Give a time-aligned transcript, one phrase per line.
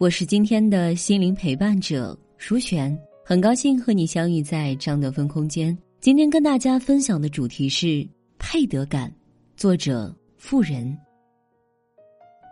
[0.00, 5.76] 我是今天的心灵陪伴者舒璇，很高兴和你相遇在张德芬空间。
[6.00, 8.08] 今天跟大家分享的主题是
[8.38, 9.12] 配得感，
[9.58, 10.96] 作者富人。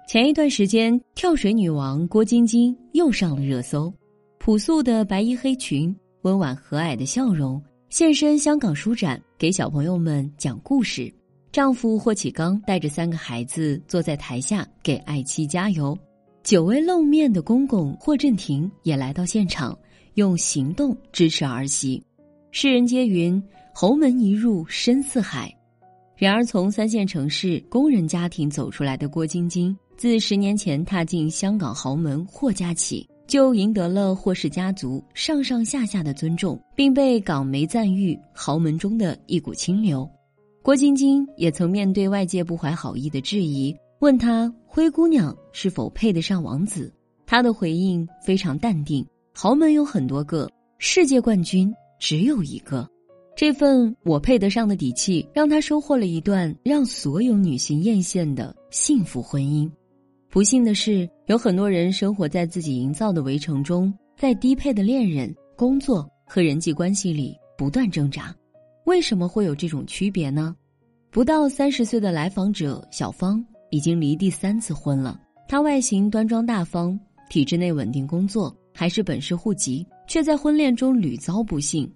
[0.06, 3.90] 前一段时间，跳水女王郭晶晶又上了热搜。
[4.38, 7.58] 朴素的白衣黑裙，温婉和蔼的笑容，
[7.88, 11.10] 现身香港书展，给小朋友们讲故事。
[11.50, 15.98] 丈夫霍启刚带着三个孩子坐在台下给爱妻加油。
[16.48, 19.78] 久未露面的公公霍震霆也来到现场，
[20.14, 22.02] 用行动支持儿媳。
[22.52, 23.42] 世人皆云
[23.74, 25.54] 侯门一入深似海，
[26.16, 29.76] 然而从三线城市工人家庭走出来的郭晶晶。
[29.98, 40.08] 自十年前踏进香港豪门霍家起，就赢得了霍氏家族上上下下的尊重，并被港媒赞誉豪门中的一股清流。
[40.62, 46.92] 郭晶晶也曾面对外界不怀好意的质疑，问她灰姑娘是否配得上王子，
[47.26, 52.86] 她的回应非常淡定：豪门有很多个，世界冠军只有一个。
[53.34, 59.68] 这份我配得上的底气，让她收获了一段让所有女性艳羡的幸福婚姻。
[60.28, 68.36] 不幸的是，有很多人生活在自己营造的围城中，在低配的恋人、工作和人际关系里不断挣扎。
[68.84, 70.54] 为什么会有这种区别呢？
[71.10, 75.20] 不到三十岁的来访者小芳已经离第三次婚了。
[75.46, 81.90] 她外形端庄大方，体制内稳定工作，还是本市户籍，却在婚恋中屡遭不幸。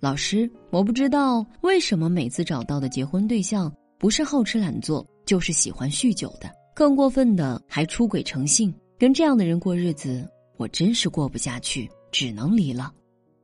[0.00, 6.50] 老师，我不知道为什么每次找到的结婚对象不是好吃懒做，就是喜欢酗酒的。
[6.74, 12.92] 更过分的还出轨成性，跟这样的人过日子，我真是过不下去，只能离了。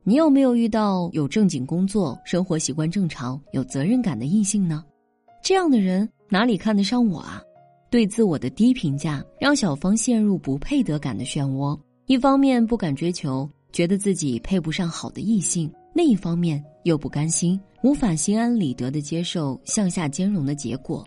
[0.03, 4.83] 你有没有遇到有正经工作、生活习惯正常、有责任感的异性呢？
[5.43, 7.41] 这样的人哪里看得上我啊？
[7.89, 11.77] 对自我的低评价，让小芳陷入不配得感的漩涡。
[12.05, 21.05] 一方面不敢追求，觉得自己配不上好的异性；另一方面又不甘心，无法心安理得的接受向下兼容的结果。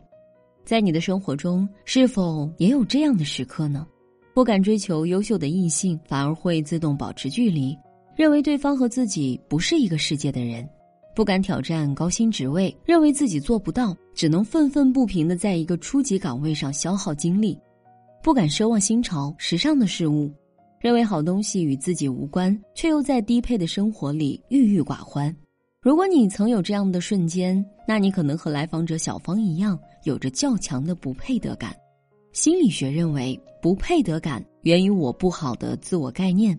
[0.65, 3.87] 在你的生活中，是否也有这样的时刻呢？
[4.34, 7.76] 不敢追求优秀的异性，反而会自动保持距离，
[8.16, 10.64] 认为对方和自己不是一个世界的人；
[11.14, 17.58] 不敢挑战高薪职位，认为自己做不到，只能愤愤不平的在一个初级岗位上消耗精力；
[18.22, 20.30] 不敢奢望新潮、时尚的事物，
[20.80, 25.34] 认为好东西与自己无关，却又在低配的生活里郁郁寡欢。
[25.80, 31.74] 如果你曾有这样的瞬间，那你可能和来访者小芳一样，有着较强的不配得感。
[32.32, 36.58] 心理学认为，不配得感源于我不好的自我概念。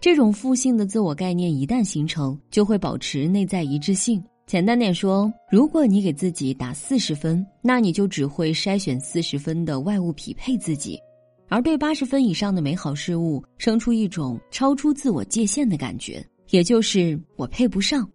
[0.00, 4.22] 这种负性的自我概念一旦形成，就会保持内在一致性。
[4.46, 11.00] 简单点说，如果你给自己打四十分，那你就只会筛选四十分的外物匹配自己，
[11.48, 18.06] 而对八十分以上的美好事物生出一种超出自我界限的感觉，也就是我配不上。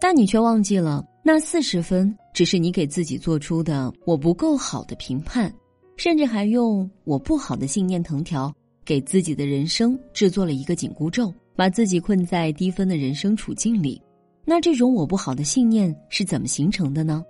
[0.00, 5.54] 但你却忘记了，那四十分只是你给自己做出的“我不够好”的评判，
[5.96, 8.52] 甚至还用“我不好的”信念藤条
[8.84, 14.02] 给自己的人生制作了一个紧箍咒，把自己困在低分的人生处境里。
[14.50, 17.24] 那这种“我不好的”信念是怎么形成的呢？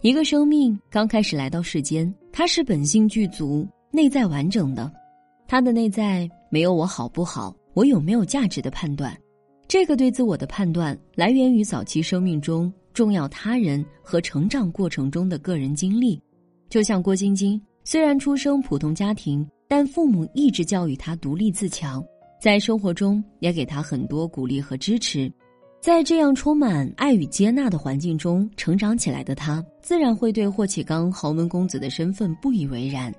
[0.00, 4.92] 一个生命刚开始来到世间，它是本性具足、内在完整的，
[5.46, 9.16] 它的内在没有“我好不好”“我有没有价值”的判断。
[9.68, 16.20] 这个对自我的判断来源于早期生命中重要他人和成长过程中的个人经历，
[16.68, 22.04] 就像郭晶晶，虽然出生普通家庭，但父母一直教育她独立自强，
[22.40, 25.32] 在生活中也给她很多鼓励和支持。
[25.84, 33.14] 在这样充满爱与接纳的环境中成长起来的她，自然会对霍启刚豪门公子的身份不以为然。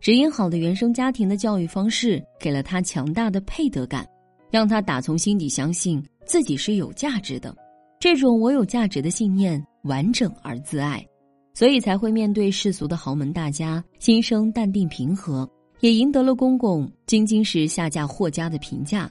[0.00, 4.04] 只因好的原生家庭的教育方式，给了他强大的配得感。
[4.50, 7.56] 让他打从心底相信自己是有价值的，
[8.00, 11.06] 这种我有价值的信念完整而自爱，
[11.54, 15.48] 所以才会面对世俗的豪门大家，心生淡定平和，
[15.78, 19.08] 也赢得了公公晶晶是下嫁霍家的评价。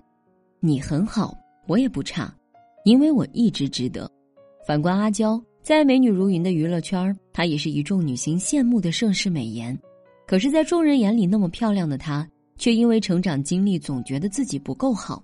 [0.59, 1.33] 你很好，
[1.65, 2.35] 我也不差，
[2.89, 4.09] 因为我一直值得。
[4.65, 9.77] 反观阿娇，在美女如云的娱乐圈，她也是一众女星羡慕的盛世美颜，
[10.25, 12.27] 可是，在众人眼里那么漂亮的她。
[12.57, 15.23] 却因为成长经历总觉得自己不够好。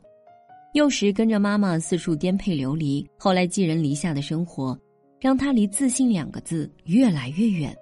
[0.74, 4.80] 幼时跟着妈妈四处颠沛流离，后来寄人篱下的生活，
[5.20, 7.76] 让她离自信两个字越来越远。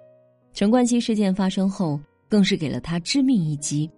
[0.54, 3.88] 陈冠希事件发生后，更是给了她致命一击，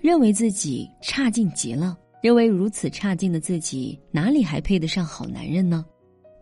[0.00, 5.84] 认为自己差劲极了，认为如此差劲的自己哪里还配得上好男人呢？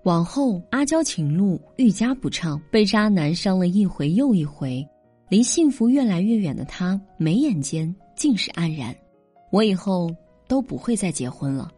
[0.05, 4.87] 往后阿娇情路愈加不畅，被渣男伤了一回又一回，
[5.29, 8.95] 离幸福越来越远的她，眉眼间尽是黯然。
[9.51, 10.09] 我以后
[10.47, 11.69] 都不会再结婚了。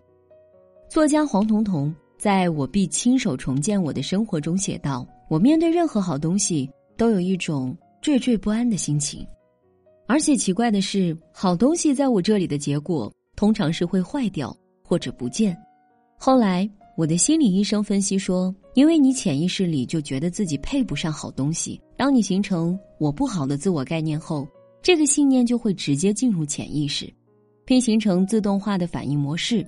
[0.86, 6.68] 作家黄彤彤在我必亲手重建我的生活中写道：“我面对任何好东西，
[6.98, 9.26] 都有一种惴惴不安的心情，
[10.06, 15.56] 而且奇怪的是，好东西在我这里的结果，通常是会坏掉或者不见。
[16.16, 24.46] 后来。”我的心理医生分析说，因为你潜意识里就觉得自己配不上好东西，当你形成“我不好”的自我概念后，
[24.80, 27.12] 这个信念就会直接进入潜意识，
[27.64, 29.66] 并形成自动化的反应模式：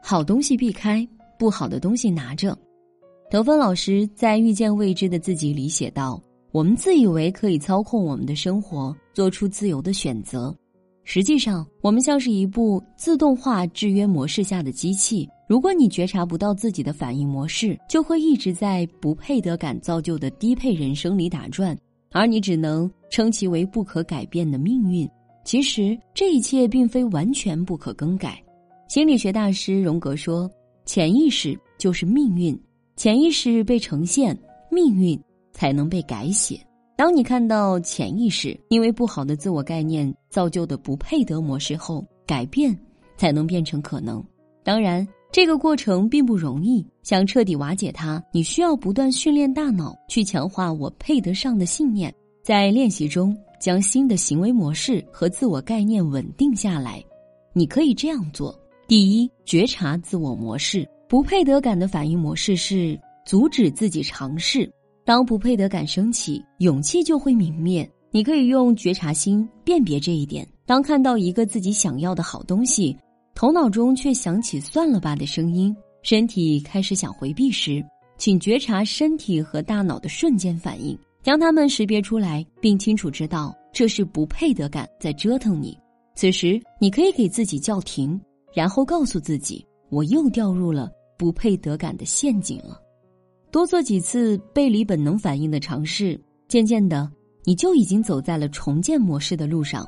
[0.00, 1.04] 好东西避开，
[1.36, 2.56] 不好的东西拿着。
[3.28, 6.22] 德芬老师在《遇见未知的自己》里写道
[6.54, 10.56] ：“我们自以为可以操控我们的生活，做出自由的选择，
[11.10, 21.74] 实际上，我们像是一部自动化制约模式下的机器。”如果你觉察不到自己的反应模式，就会一直在不配得感造就的低配人生里打转，
[22.10, 25.08] 而你只能称其为不可改变的命运。
[25.46, 28.38] 其实这一切并非完全不可更改。
[28.86, 30.46] 心理学大师荣格说
[30.84, 32.54] ：“潜意识就是命运，
[32.96, 34.38] 潜意识被呈现，
[34.70, 35.18] 命运
[35.54, 36.60] 才能被改写。
[36.98, 42.76] 当你看到潜意识因为不好的自我概念造就的不配得模式后，改变
[43.16, 44.22] 才能变成可能。
[44.64, 52.12] 当然。”这个过程并不容易，想彻底瓦解它，你需要不断训练大脑，去强化我配得上的信念，
[52.42, 57.04] 在练习中将新的行为模式和自我概念稳定下来。
[57.52, 58.58] 你可以这样做：
[58.88, 64.68] 第一，觉察自我模式，不配得感的反应模式是阻止自己尝试。
[65.08, 67.90] 当不配得感升起，勇气就会泯灭。
[68.10, 70.46] 你可以用觉察心辨别这一点。
[70.66, 72.94] 当看到一个自己想要的好东西。
[73.34, 77.82] 头脑中却响起“算了吧”的声音，身体开始想回避时，
[78.18, 85.74] 请觉察身体和大脑的瞬间反应，将它们识别出来，并清楚知道这是不配得感在折腾你。
[86.16, 88.20] 此时，你可以给自己叫停，
[88.52, 92.78] 然后告诉自己：“我又掉入了不配得感的陷阱了。”
[93.50, 97.10] 多做几次背离本能反应的尝试，渐渐的，
[97.44, 99.86] 你就已经走在了重建模式的路上。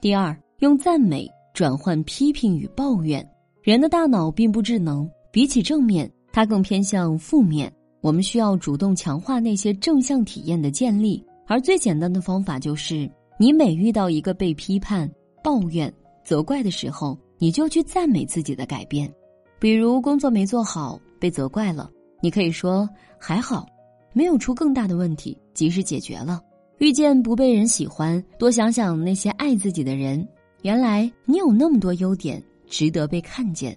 [0.00, 1.28] 第二，用赞美。
[1.52, 3.28] 转换批评与抱怨，
[3.60, 7.70] 人的大脑并不智能，比起正面，它更偏向负面。
[8.00, 15.10] 我们需要主动强化那些正向体验的建立，而最简单的方法就是：你每遇到一个被批判、
[15.42, 15.92] 抱怨、
[16.24, 19.12] 责怪的时候，你就去赞美自己的改变。
[19.58, 22.88] 比如工作没做好被责怪了，你可以说
[23.18, 23.66] 还好，
[24.12, 26.40] 没有出更大的问题，及时解决了。
[26.78, 30.26] 遇见不被人喜欢，多想想那些爱自己的人。
[30.62, 33.76] 原来你有那么多优点值得被看见。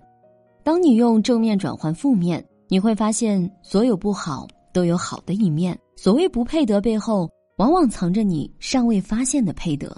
[0.64, 5.78] 当你用正面转换负面，你会发现所有不好都有好的一面。
[5.96, 9.96] 所谓不配得背后，往往藏着你尚未发现的配得。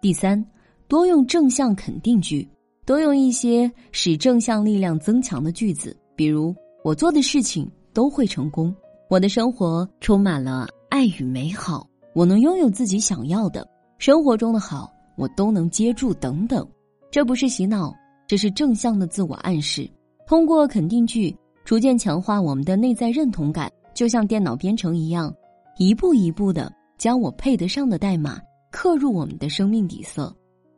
[0.00, 0.44] 第三，
[0.86, 2.48] 多用正向肯定句，
[2.84, 8.72] 多用一些使正向力量增强的句子，比如“我做的事情都会成功
[9.10, 14.88] ”，“我的生活充满了爱与美好”，“我能拥有自己想要的生活中的好”。
[15.18, 16.64] 我都能接住，等等，
[17.10, 17.92] 这不是洗脑，
[18.24, 19.90] 这是正向的自我暗示。
[20.28, 25.34] 通过肯定句，逐渐强化我们的内在认同感，就像电脑编程一样，
[25.76, 28.40] 一步一步的将我配得上的代码
[28.70, 30.32] 刻入我们的生命底色。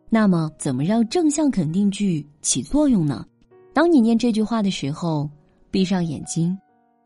[0.08, 3.26] 那么，怎么让正向肯定句起作用呢？
[3.74, 5.28] 当你念这句话的时候，
[5.70, 6.56] 闭上眼睛，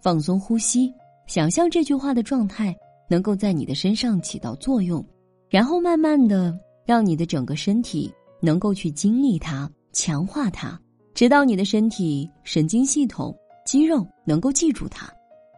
[0.04, 0.92] 放松呼吸，
[1.26, 2.76] 想象这句话的状态
[3.08, 5.02] 能够在你的身上起到作用，
[5.48, 6.54] 然后慢慢的。
[6.84, 10.78] 让你的整个身体能够去经历它，强化它，
[11.14, 13.34] 直到你的身体、神经系统、
[13.64, 15.10] 肌肉能够记住它。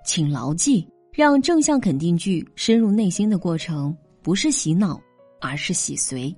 [0.05, 5.01] 请牢记，让正向肯定句深入内心的过程，不是洗脑，
[5.41, 6.33] 而是洗髓。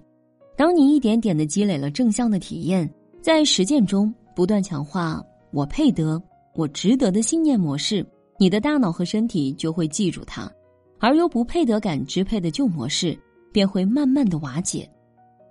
[0.56, 5.22] 当你一点点的积累了正向的体验，在实践中不断强化
[5.52, 6.18] “我配得
[6.58, 8.04] ”“我值得”的信念模式，
[8.36, 10.50] 你的大脑和身体就会记住它，
[10.98, 13.16] 而由不配得感支配的旧模式。
[13.50, 14.88] 便会慢慢的瓦解，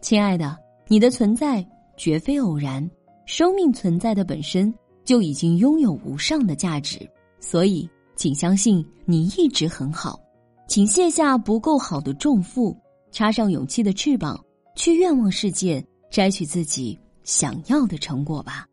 [0.01, 0.55] 亲爱的，
[0.87, 2.87] 你的存在绝非偶然，
[3.25, 4.71] 生命存在的本身
[5.03, 6.99] 就已经拥有无上的价值，
[7.39, 10.19] 所以请相信你一直很好，
[10.67, 12.77] 请卸下不够好的重负，
[13.11, 14.39] 插上勇气的翅膀，
[14.75, 18.67] 去愿望世界摘取自己想要的成果吧。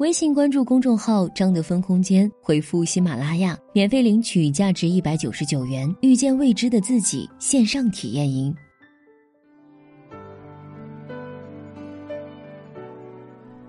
[0.00, 8.56] 微信关注公众号“张德芬空间”，回复“喜马拉雅”，免费领取价值一百九十九元《遇见未知的自己》线上体验营。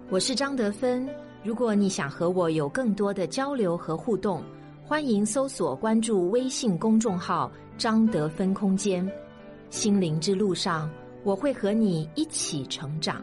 [0.09, 1.05] 我是张德芬，
[1.43, 4.41] 如果你想和我有更多的交流和互动，
[4.85, 9.05] 欢迎搜索关注微信公众号“张德芬空间”。
[9.69, 10.89] 心灵之路上，
[11.25, 13.21] 我会和你一起成长。